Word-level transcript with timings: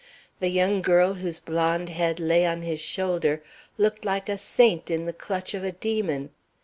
The 0.39 0.47
young 0.47 0.81
girl 0.81 1.13
whose 1.13 1.39
blond 1.39 1.89
head 1.89 2.19
lay 2.19 2.43
on 2.43 2.63
his 2.63 2.79
shoulder 2.79 3.43
looked 3.77 4.03
like 4.03 4.29
a 4.29 4.35
saint 4.39 4.89
in 4.89 5.05
the 5.05 5.13
clutch 5.13 5.53
of 5.53 5.63
a 5.63 5.73
demon. 5.73 6.31